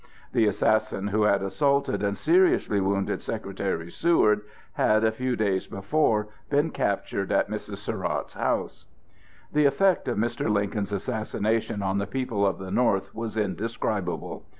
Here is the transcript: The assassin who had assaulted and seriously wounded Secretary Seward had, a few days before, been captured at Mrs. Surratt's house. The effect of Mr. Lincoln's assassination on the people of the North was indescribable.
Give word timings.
The 0.33 0.47
assassin 0.47 1.09
who 1.09 1.21
had 1.25 1.43
assaulted 1.43 2.01
and 2.01 2.17
seriously 2.17 2.81
wounded 2.81 3.21
Secretary 3.21 3.91
Seward 3.91 4.41
had, 4.73 5.03
a 5.03 5.11
few 5.11 5.35
days 5.35 5.67
before, 5.67 6.29
been 6.49 6.71
captured 6.71 7.31
at 7.31 7.51
Mrs. 7.51 7.77
Surratt's 7.77 8.33
house. 8.33 8.87
The 9.53 9.65
effect 9.67 10.07
of 10.07 10.17
Mr. 10.17 10.49
Lincoln's 10.51 10.91
assassination 10.91 11.83
on 11.83 11.99
the 11.99 12.07
people 12.07 12.47
of 12.47 12.57
the 12.57 12.71
North 12.71 13.13
was 13.13 13.37
indescribable. 13.37 14.43